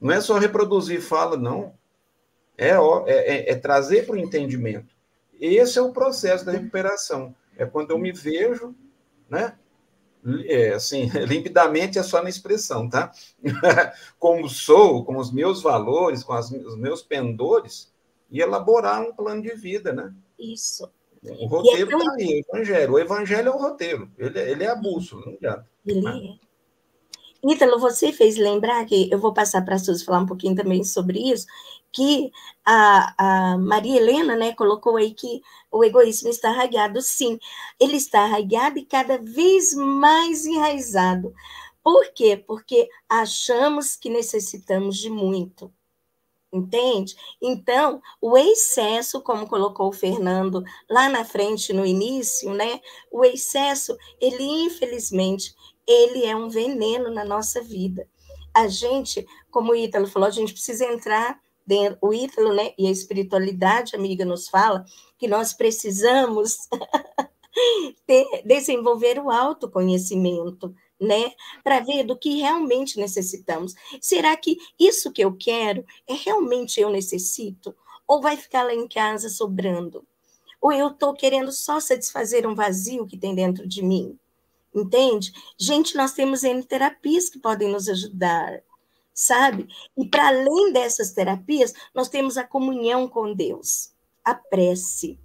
[0.00, 1.72] não é só reproduzir fala, não.
[2.56, 4.92] É, é, é, é trazer para o entendimento.
[5.40, 7.32] Esse é o processo da recuperação.
[7.56, 8.74] É quando eu me vejo,
[9.30, 9.56] né?
[10.46, 13.12] É, assim, limpidamente é só na expressão, tá?
[14.18, 17.92] como sou, com os meus valores, com as, os meus pendores,
[18.30, 20.12] e elaborar um plano de vida, né?
[20.38, 20.88] Isso.
[21.22, 22.92] O roteiro está é aí, o evangelho.
[22.92, 25.66] O evangelho é o roteiro, ele, ele é a bússola, não adianta.
[25.86, 26.36] Ele né?
[26.44, 26.48] é.
[27.44, 30.82] Ítalo, você fez lembrar que eu vou passar para a Suzy falar um pouquinho também
[30.82, 31.46] sobre isso,
[31.92, 32.30] que
[32.64, 37.00] a, a Maria Helena né, colocou aí que o egoísmo está arraigado.
[37.00, 37.38] Sim,
[37.78, 41.34] ele está arraigado e cada vez mais enraizado.
[41.82, 42.36] Por quê?
[42.36, 45.72] Porque achamos que necessitamos de muito.
[46.50, 47.14] Entende?
[47.42, 52.80] Então, o excesso, como colocou o Fernando lá na frente no início, né?
[53.10, 55.54] O excesso, ele infelizmente,
[55.86, 58.08] ele é um veneno na nossa vida.
[58.54, 61.38] A gente, como o Ítalo falou, a gente precisa entrar
[62.00, 64.84] o Ítalo, né, e a espiritualidade, amiga, nos fala
[65.18, 66.68] que nós precisamos
[68.06, 73.74] ter, desenvolver o autoconhecimento, né, para ver do que realmente necessitamos.
[74.00, 77.74] Será que isso que eu quero é realmente eu necessito?
[78.06, 80.06] Ou vai ficar lá em casa sobrando?
[80.60, 84.18] Ou eu estou querendo só satisfazer um vazio que tem dentro de mim?
[84.74, 85.32] entende?
[85.58, 88.62] Gente, nós temos N terapias que podem nos ajudar,
[89.18, 89.66] sabe?
[89.96, 93.92] E para além dessas terapias, nós temos a comunhão com Deus,
[94.24, 95.18] a prece,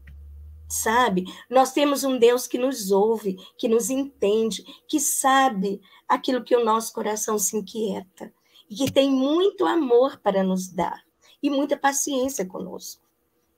[0.68, 1.26] sabe?
[1.48, 5.80] Nós temos um Deus que nos ouve, que nos entende, que sabe
[6.10, 8.34] aquilo que o nosso coração se inquieta
[8.68, 11.04] e que tem muito amor para nos dar
[11.42, 13.04] e muita paciência conosco.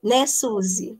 [0.03, 0.99] Né, Suzy?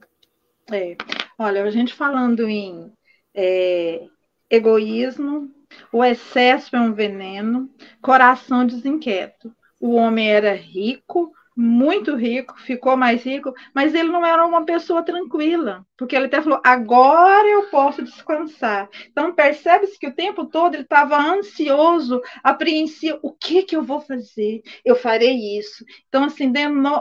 [0.72, 0.96] É.
[1.38, 2.90] Olha, a gente falando em
[3.34, 4.06] é,
[4.50, 5.50] egoísmo,
[5.92, 9.54] o excesso é um veneno, coração desinquieto.
[9.80, 15.02] O homem era rico, muito rico, ficou mais rico, mas ele não era uma pessoa
[15.02, 18.90] tranquila, porque ele até falou: agora eu posso descansar.
[19.10, 24.00] Então percebe-se que o tempo todo ele estava ansioso, apreensivo: o que que eu vou
[24.00, 24.62] fazer?
[24.84, 25.82] Eu farei isso.
[26.08, 26.52] Então assim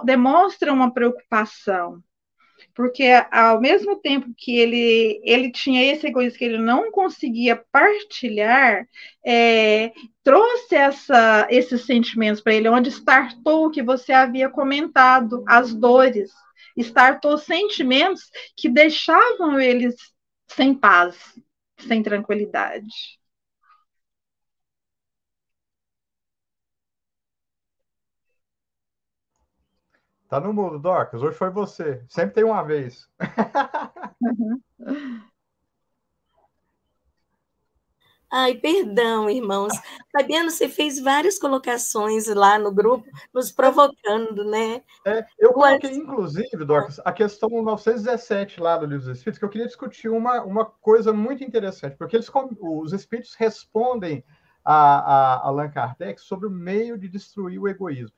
[0.05, 2.01] demonstra uma preocupação
[2.75, 8.85] porque ao mesmo tempo que ele, ele tinha esse egoísmo que ele não conseguia partilhar,
[9.25, 15.73] é, trouxe essa, esses sentimentos para ele, onde startou o que você havia comentado, as
[15.73, 16.31] dores,
[16.77, 18.23] startou sentimentos
[18.57, 19.95] que deixavam eles
[20.47, 21.17] sem paz,
[21.79, 22.85] sem tranquilidade.
[30.27, 31.21] Tá no mudo, Dorcas.
[31.21, 32.03] Hoje foi você.
[32.09, 33.07] Sempre tem uma vez.
[38.31, 39.71] Ai, perdão, irmãos.
[40.11, 44.83] Fabiano, você fez várias colocações lá no grupo, nos provocando, né?
[45.05, 49.49] É, eu coloquei, inclusive, Dorcas, a questão 917 lá do Livro dos Espíritos, que eu
[49.49, 54.21] queria discutir uma, uma coisa muito interessante, porque eles, os Espíritos respondem
[54.65, 58.11] a, a Allan Kardec sobre o meio de destruir o egoísmo.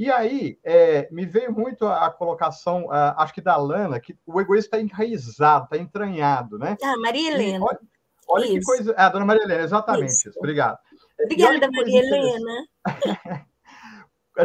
[0.00, 4.16] E aí, é, me veio muito a, a colocação, uh, acho que da Lana, que
[4.24, 6.74] o egoísmo está enraizado, está entranhado, né?
[6.82, 7.62] Ah, Maria Helena.
[7.62, 7.78] olha,
[8.26, 8.94] olha que coisa.
[8.96, 10.30] Ah, dona Maria Helena, exatamente isso.
[10.30, 10.38] isso.
[10.38, 10.78] Obrigado.
[11.22, 12.66] Obrigada, Maria Helena.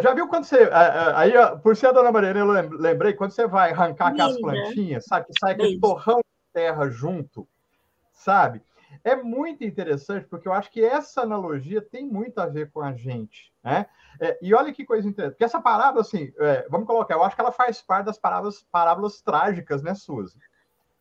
[0.04, 0.70] Já viu quando você.
[1.16, 1.32] Aí,
[1.64, 5.28] por ser a dona Maria Helena, eu lembrei, quando você vai arrancar aquelas plantinhas, sabe?
[5.28, 7.48] Que sai aquele torrão de terra junto,
[8.12, 8.62] sabe?
[9.06, 12.92] É muito interessante, porque eu acho que essa analogia tem muito a ver com a
[12.92, 13.88] gente, né?
[14.22, 17.36] É, e olha que coisa interessante, porque essa parábola, assim, é, vamos colocar, eu acho
[17.36, 20.38] que ela faz parte das parábolas, parábolas trágicas, né, Suzy?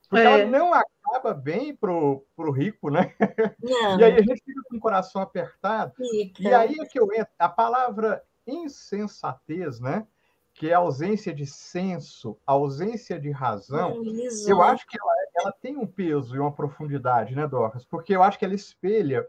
[0.09, 0.40] Porque é.
[0.40, 3.14] ela não acaba bem pro, pro rico, né?
[3.62, 3.98] Não.
[4.00, 5.92] E aí a gente fica com o coração apertado.
[5.96, 6.42] Fica.
[6.42, 10.07] E aí é que eu entro, a palavra insensatez, né?
[10.55, 14.03] Que é ausência de senso, ausência de razão,
[14.46, 17.85] eu acho que ela, ela tem um peso e uma profundidade, né, Dorcas?
[17.85, 19.27] Porque eu acho que ela espelha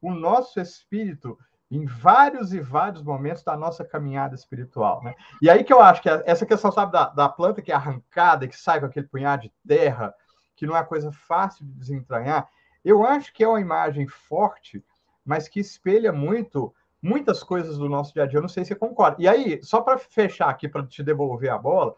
[0.00, 1.38] o nosso espírito
[1.72, 5.02] em vários e vários momentos da nossa caminhada espiritual.
[5.02, 5.14] Né?
[5.40, 8.46] E aí que eu acho que essa questão, sabe, da, da planta que é arrancada,
[8.46, 10.14] que sai com aquele punhado de terra,
[10.54, 12.46] que não é coisa fácil de desentranhar,
[12.84, 14.84] eu acho que é uma imagem forte,
[15.24, 18.38] mas que espelha muito muitas coisas do nosso dia a dia.
[18.38, 19.16] Eu não sei se você concorda.
[19.18, 21.96] E aí, só para fechar aqui, para te devolver a bola,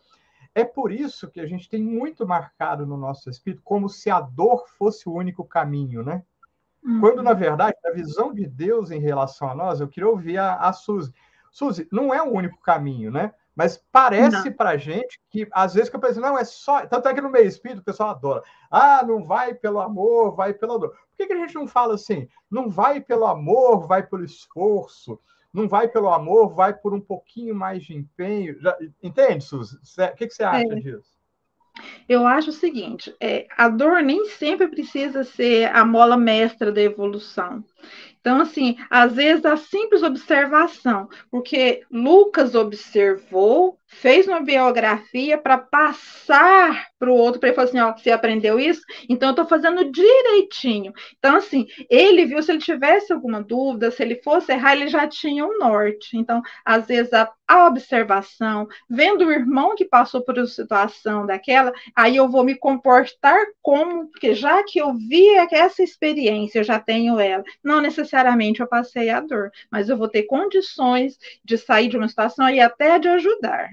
[0.54, 4.20] é por isso que a gente tem muito marcado no nosso espírito como se a
[4.20, 6.22] dor fosse o único caminho, né?
[7.00, 7.36] Quando, na uhum.
[7.36, 11.12] verdade, a visão de Deus em relação a nós, eu queria ouvir a, a Suzy.
[11.50, 13.32] Suzy, não é o único caminho, né?
[13.56, 16.84] Mas parece para a gente que, às vezes, que eu penso, não, é só.
[16.86, 18.42] Tanto é que no meio espírito o pessoal adora.
[18.70, 20.90] Ah, não vai pelo amor, vai pela dor.
[20.90, 22.28] Por que, que a gente não fala assim?
[22.50, 25.20] Não vai pelo amor, vai pelo esforço.
[25.52, 28.60] Não vai pelo amor, vai por um pouquinho mais de empenho.
[28.60, 29.76] Já, entende, Suzy?
[29.76, 30.80] O que, que você acha é.
[30.80, 31.13] disso?
[32.08, 36.80] Eu acho o seguinte: é, a dor nem sempre precisa ser a mola mestra da
[36.80, 37.64] evolução.
[38.24, 46.86] Então, assim, às vezes a simples observação, porque Lucas observou, fez uma biografia para passar
[46.98, 48.80] para o outro, para ele falar assim: ó, você aprendeu isso?
[49.10, 50.90] Então eu estou fazendo direitinho.
[51.18, 55.06] Então, assim, ele viu se ele tivesse alguma dúvida, se ele fosse errar, ele já
[55.06, 56.16] tinha um norte.
[56.16, 61.72] Então, às vezes, a, a observação, vendo o irmão que passou por uma situação daquela,
[61.94, 66.80] aí eu vou me comportar como, porque já que eu vi essa experiência, eu já
[66.80, 67.44] tenho ela.
[67.62, 72.08] Não necessariamente eu passei a dor, mas eu vou ter condições de sair de uma
[72.08, 73.68] situação e até de ajudar.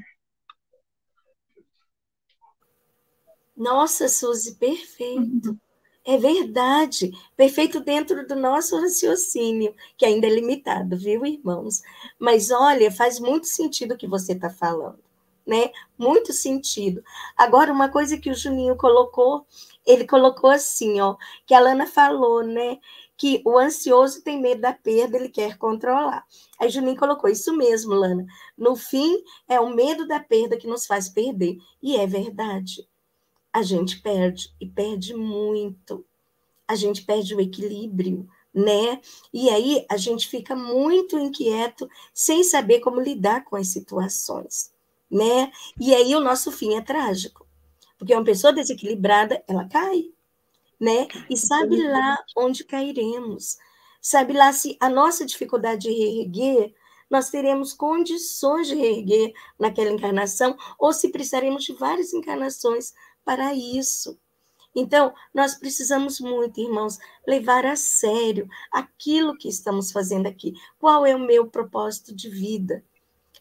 [3.56, 5.50] Nossa, Suzy, perfeito.
[5.50, 5.71] Uhum.
[6.06, 7.12] É verdade.
[7.38, 11.82] Perfeito dentro do nosso raciocínio, que ainda é limitado, viu, irmãos?
[12.20, 15.00] Mas olha, faz muito sentido o que você está falando,
[15.46, 15.70] né?
[15.98, 17.04] Muito sentido.
[17.38, 19.46] Agora, uma coisa que o Juninho colocou,
[19.86, 21.16] ele colocou assim, ó,
[21.46, 22.80] que a Lana falou, né?
[23.16, 26.26] Que o ansioso tem medo da perda, ele quer controlar.
[26.60, 28.26] Aí Juninho colocou isso mesmo, Lana.
[28.58, 31.58] No fim, é o medo da perda que nos faz perder.
[31.82, 32.90] E é verdade
[33.54, 36.06] a gente perde e perde muito.
[36.68, 39.02] A gente perde o equilíbrio, né?
[39.34, 44.72] E aí a gente fica muito inquieto, sem saber como lidar com as situações,
[45.10, 45.52] né?
[45.80, 47.46] E aí o nosso fim é trágico,
[47.98, 50.12] porque uma pessoa desequilibrada, ela cai,
[50.80, 51.08] né?
[51.30, 53.58] E sabe lá onde cairemos.
[54.02, 56.74] Sabe lá se a nossa dificuldade de reerguer,
[57.10, 62.94] nós teremos condições de reerguer naquela encarnação, ou se precisaremos de várias encarnações
[63.24, 64.18] para isso.
[64.76, 66.98] Então, nós precisamos muito, irmãos,
[67.28, 70.54] levar a sério aquilo que estamos fazendo aqui.
[70.80, 72.84] Qual é o meu propósito de vida?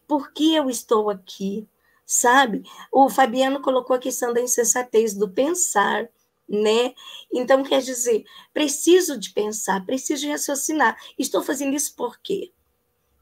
[0.09, 1.69] Por que eu estou aqui?
[2.05, 2.65] Sabe?
[2.91, 6.09] O Fabiano colocou a questão da insensatez, do pensar,
[6.49, 6.95] né?
[7.33, 10.99] Então, quer dizer, preciso de pensar, preciso de raciocinar.
[11.17, 12.51] Estou fazendo isso por quê?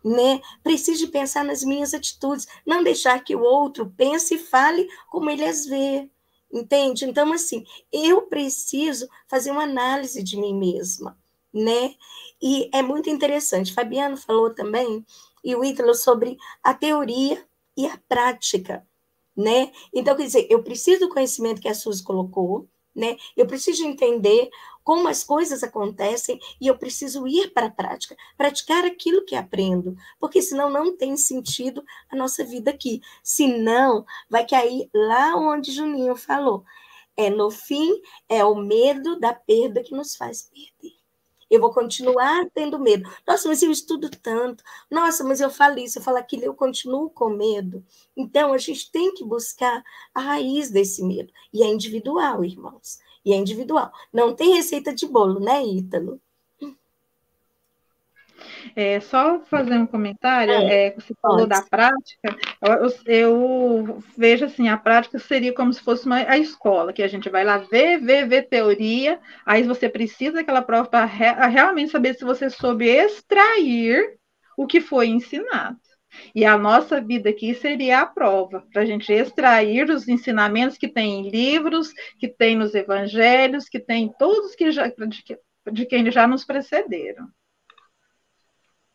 [0.03, 0.41] Né?
[0.63, 5.29] Preciso de pensar nas minhas atitudes, não deixar que o outro pense e fale como
[5.29, 6.09] ele as vê.
[6.51, 7.05] Entende?
[7.05, 11.17] Então, assim, eu preciso fazer uma análise de mim mesma,
[11.53, 11.95] né?
[12.41, 13.75] E é muito interessante.
[13.75, 15.05] Fabiano falou também,
[15.45, 17.45] e o Ítalo, sobre a teoria
[17.77, 18.87] e a prática,
[19.37, 19.71] né?
[19.93, 23.17] Então, quer dizer, eu preciso do conhecimento que a Suzy colocou, né?
[23.37, 24.49] Eu preciso entender
[24.89, 29.95] como as coisas acontecem e eu preciso ir para a prática, praticar aquilo que aprendo,
[30.19, 33.03] porque senão não tem sentido a nossa vida aqui.
[33.23, 36.65] Senão, vai cair lá onde Juninho falou.
[37.15, 40.97] É no fim, é o medo da perda que nos faz perder.
[41.51, 43.11] Eu vou continuar tendo medo.
[43.27, 44.65] Nossa, mas eu estudo tanto.
[44.91, 47.85] Nossa, mas eu falo isso, eu falo aquilo, eu continuo com medo.
[48.17, 49.85] Então, a gente tem que buscar
[50.15, 51.31] a raiz desse medo.
[51.53, 52.99] E é individual, irmãos.
[53.25, 53.93] E é individual.
[54.13, 56.21] Não tem receita de bolo, né, Ítalo?
[58.77, 61.49] É, só fazer um comentário, é, é você falou pode.
[61.49, 66.93] da prática, eu, eu, vejo assim, a prática seria como se fosse uma, a escola,
[66.93, 71.05] que a gente vai lá ver, ver, ver teoria, aí você precisa daquela prova para
[71.05, 74.19] re, realmente saber se você soube extrair
[74.57, 75.79] o que foi ensinado.
[76.35, 80.89] E a nossa vida aqui seria a prova, para a gente extrair os ensinamentos que
[80.89, 85.39] tem em livros, que tem nos evangelhos, que tem todos que já, de,
[85.73, 87.29] de quem já nos precederam.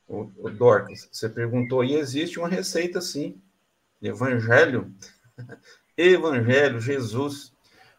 [0.08, 3.42] O, o Dorcas, você perguntou, e existe uma receita sim,
[4.02, 4.94] Evangelho,
[5.98, 7.54] Evangelho, Jesus,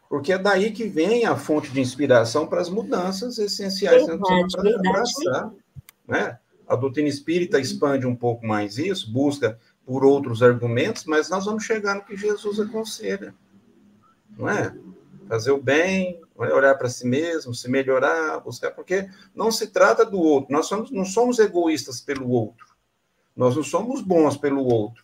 [0.07, 4.75] porque é daí que vem a fonte de inspiração para as mudanças essenciais verdade, para
[4.75, 5.51] abraçar,
[6.07, 6.39] né?
[6.67, 11.63] A doutrina espírita expande um pouco mais isso, busca por outros argumentos, mas nós vamos
[11.63, 13.35] chegar no que Jesus aconselha,
[14.37, 14.75] não é?
[15.27, 20.19] Fazer o bem, olhar para si mesmo, se melhorar, buscar, porque não se trata do
[20.19, 20.51] outro.
[20.51, 22.75] Nós somos, não somos egoístas pelo outro.
[23.35, 25.03] Nós não somos bons pelo outro.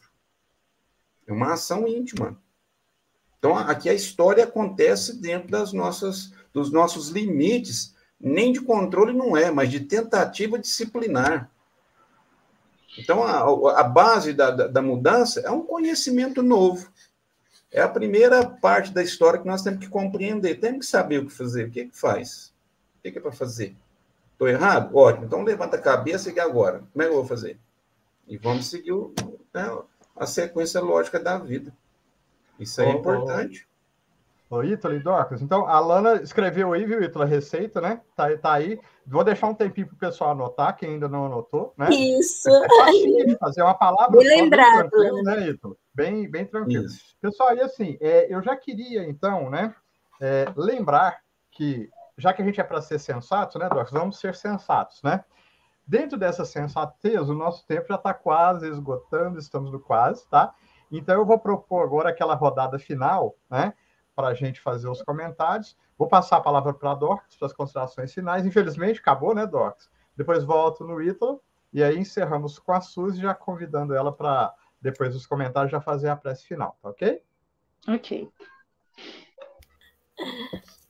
[1.28, 2.40] É uma ação íntima.
[3.40, 9.36] Então, aqui a história acontece dentro das nossas, dos nossos limites, nem de controle não
[9.36, 11.50] é, mas de tentativa disciplinar.
[12.98, 16.92] Então, a, a base da, da, da mudança é um conhecimento novo.
[17.72, 20.60] É a primeira parte da história que nós temos que compreender.
[20.60, 21.68] Temos que saber o que fazer.
[21.68, 22.54] O que, que faz?
[23.00, 23.76] O que, que é para fazer?
[24.34, 24.96] Estou errado?
[24.96, 25.26] Ótimo.
[25.26, 26.84] Então levanta a cabeça e agora.
[26.92, 27.58] Como é que eu vou fazer?
[28.28, 29.14] E vamos seguir o,
[29.54, 29.78] né,
[30.16, 31.74] a sequência lógica da vida.
[32.60, 33.66] Isso aí é importante.
[34.52, 38.02] Ô, Ítalo e Dorcas, então a Lana escreveu aí, viu, Ítalo, a receita, né?
[38.14, 38.78] Tá, tá aí.
[39.08, 41.88] Vou deixar um tempinho para o pessoal anotar, quem ainda não anotou, né?
[41.90, 42.50] Isso.
[42.50, 44.18] É fazer uma palavra.
[44.18, 44.90] Bem lembrado.
[44.92, 45.78] Bem né, Ítalo?
[45.94, 46.84] Bem, bem tranquilo.
[46.84, 47.16] Isso.
[47.22, 49.74] Pessoal, e assim, é, eu já queria, então, né,
[50.20, 54.36] é, lembrar que, já que a gente é para ser sensato, né, Dorcas, vamos ser
[54.36, 55.24] sensatos, né?
[55.88, 60.54] Dentro dessa sensatez, o nosso tempo já está quase esgotando, estamos no quase, tá?
[60.92, 63.74] Então, eu vou propor agora aquela rodada final, né?
[64.16, 65.76] Para a gente fazer os comentários.
[65.98, 68.46] Vou passar a palavra para a Dorcas, para as considerações finais.
[68.46, 69.90] Infelizmente, acabou, né, Dorcas?
[70.16, 71.42] Depois volto no Ítalo,
[71.74, 76.10] e aí encerramos com a Suzy, já convidando ela para, depois dos comentários, já fazer
[76.10, 77.24] a prece final, tá ok?
[77.88, 78.30] Ok.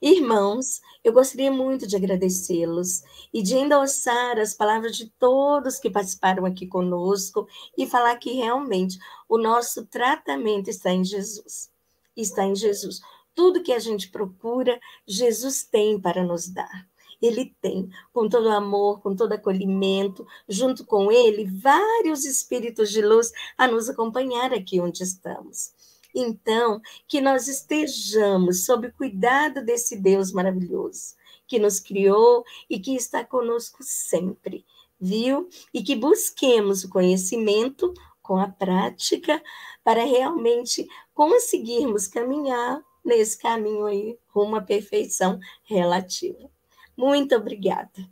[0.01, 6.43] Irmãos, eu gostaria muito de agradecê-los e de endossar as palavras de todos que participaram
[6.45, 7.47] aqui conosco
[7.77, 8.97] e falar que realmente
[9.29, 11.70] o nosso tratamento está em Jesus
[12.15, 12.99] está em Jesus.
[13.33, 16.89] Tudo que a gente procura, Jesus tem para nos dar.
[17.21, 23.31] Ele tem, com todo amor, com todo acolhimento, junto com ele, vários espíritos de luz
[23.57, 25.71] a nos acompanhar aqui onde estamos.
[26.13, 31.15] Então, que nós estejamos sob o cuidado desse Deus maravilhoso,
[31.47, 34.65] que nos criou e que está conosco sempre,
[34.99, 35.47] viu?
[35.73, 39.41] E que busquemos o conhecimento com a prática
[39.83, 40.87] para realmente
[41.21, 46.49] conseguirmos caminhar nesse caminho aí rumo à perfeição relativa.
[46.97, 48.09] Muito obrigada.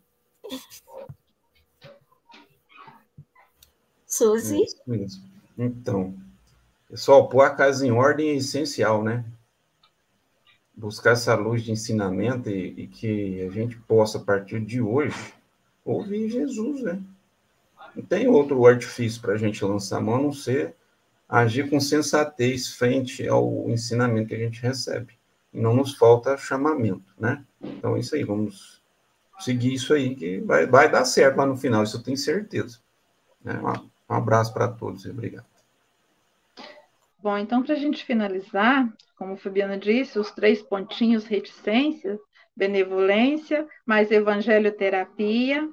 [4.06, 4.62] Suzy?
[4.88, 5.24] Isso.
[5.58, 6.14] Então,
[6.88, 9.26] pessoal, pôr a casa em ordem é essencial, né?
[10.76, 15.34] Buscar essa luz de ensinamento e, e que a gente possa, a partir de hoje,
[15.84, 17.02] ouvir Jesus, né?
[17.96, 20.76] Não tem outro artifício para a gente lançar a mão a não ser
[21.30, 25.14] agir com sensatez frente ao ensinamento que a gente recebe.
[25.54, 27.46] E não nos falta chamamento, né?
[27.62, 28.82] Então, é isso aí, vamos
[29.40, 32.80] seguir isso aí, que vai, vai dar certo lá no final, isso eu tenho certeza.
[33.44, 33.60] Né?
[34.10, 35.46] Um, abraço para todos e obrigado.
[37.22, 42.20] Bom, então, para a gente finalizar, como a Fabiana disse, os três pontinhos reticência,
[42.56, 45.70] benevolência, mais evangelioterapia,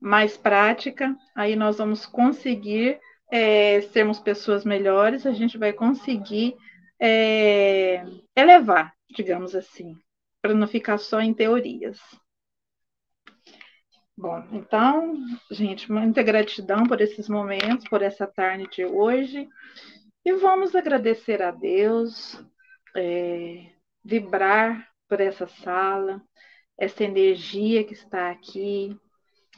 [0.00, 3.00] mais prática, aí nós vamos conseguir
[3.32, 6.54] é, sermos pessoas melhores, a gente vai conseguir
[7.00, 8.04] é,
[8.36, 9.96] elevar, digamos assim,
[10.42, 11.98] para não ficar só em teorias.
[14.14, 15.16] Bom, então,
[15.50, 19.48] gente, muita gratidão por esses momentos, por essa tarde de hoje.
[20.22, 22.38] E vamos agradecer a Deus,
[22.94, 23.72] é,
[24.04, 26.22] vibrar por essa sala,
[26.78, 28.94] essa energia que está aqui.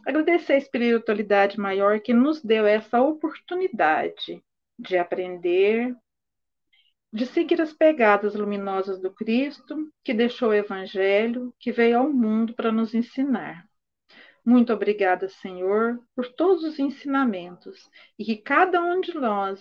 [0.06, 4.42] Agradecer a espiritualidade maior que nos deu essa oportunidade
[4.78, 5.96] de aprender,
[7.12, 12.54] de seguir as pegadas luminosas do Cristo, que deixou o Evangelho, que veio ao mundo
[12.54, 13.64] para nos ensinar.
[14.44, 17.88] Muito obrigada, Senhor, por todos os ensinamentos
[18.18, 19.60] e que cada um de nós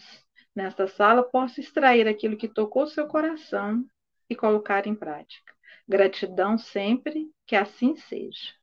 [0.53, 3.85] nesta sala possa extrair aquilo que tocou seu coração
[4.29, 5.53] e colocar em prática.
[5.87, 8.62] Gratidão sempre, que assim seja.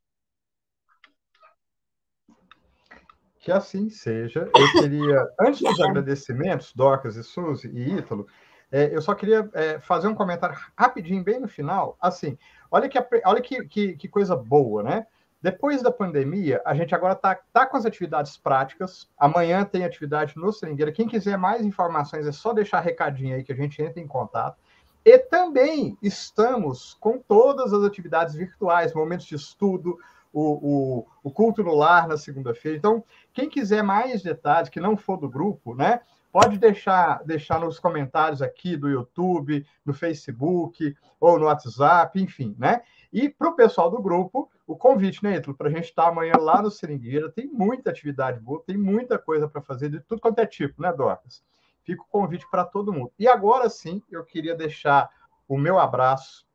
[3.40, 4.50] Que assim seja.
[4.54, 8.26] Eu queria, antes dos agradecimentos, Dorcas e Suzy e Ítalo,
[8.70, 11.96] é, eu só queria é, fazer um comentário rapidinho, bem no final.
[12.00, 12.38] Assim,
[12.70, 15.06] olha que, olha que, que, que coisa boa, né?
[15.42, 19.08] Depois da pandemia, a gente agora está tá com as atividades práticas.
[19.18, 20.92] Amanhã tem atividade no Seringueira.
[20.92, 24.58] Quem quiser mais informações, é só deixar recadinho aí que a gente entra em contato.
[25.02, 29.98] E também estamos com todas as atividades virtuais, momentos de estudo,
[30.32, 32.78] o, o, o culto no lar na segunda-feira.
[32.78, 36.00] Então, quem quiser mais detalhes, que não for do grupo, né?
[36.32, 42.82] Pode deixar, deixar nos comentários aqui do YouTube, no Facebook ou no WhatsApp, enfim, né?
[43.12, 46.08] E para o pessoal do grupo, o convite, né, Ítalo, para a gente estar tá
[46.08, 47.30] amanhã lá no Seringueira.
[47.30, 50.92] Tem muita atividade boa, tem muita coisa para fazer, de tudo quanto é tipo, né,
[50.92, 51.42] Dorcas?
[51.82, 53.10] Fica o convite para todo mundo.
[53.18, 55.10] E agora sim, eu queria deixar
[55.48, 56.46] o meu abraço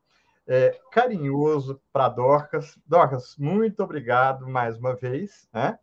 [0.47, 2.77] é, carinhoso para Dorcas.
[2.85, 5.79] Dorcas, muito obrigado mais uma vez, né?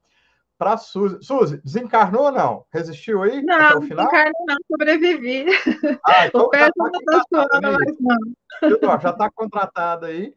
[0.57, 1.19] Para Suzy.
[1.21, 2.65] Suzy, desencarnou ou não?
[2.73, 4.05] Resistiu aí não, até o final?
[4.05, 5.47] Não, desencarnou não, sobrevivi.
[6.07, 9.01] Ah, então o pé não está suando mais não.
[9.01, 10.35] Já está contratada aí.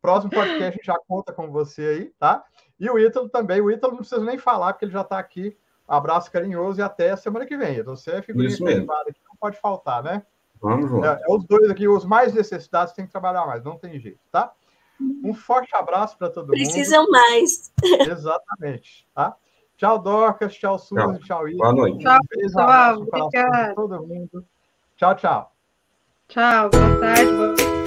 [0.00, 2.44] Próximo podcast a gente já conta com você aí, tá?
[2.78, 3.60] E o Ítalo também.
[3.60, 5.56] O Ítalo não precisa nem falar, porque ele já está aqui.
[5.86, 7.82] Abraço carinhoso e até semana que vem.
[7.82, 10.22] Você é figurinha aqui, não pode faltar, né?
[10.62, 11.04] Vamos, vamos.
[11.04, 14.20] É, é, os dois aqui, os mais necessitados, tem que trabalhar mais, não tem jeito,
[14.30, 14.52] tá?
[15.24, 17.10] Um forte abraço para todo Precisam mundo.
[17.10, 17.72] Precisam mais.
[18.08, 19.36] Exatamente, tá?
[19.76, 20.94] Tchau, Dorcas, tchau, Suzy,
[21.24, 21.98] tchau, tchau Boa noite.
[21.98, 22.98] Tchau, pessoal.
[23.00, 23.74] Obrigado.
[23.74, 24.44] Todo mundo.
[24.96, 25.52] Tchau, tchau.
[26.28, 27.32] Tchau, boa tarde.
[27.32, 27.81] Boa...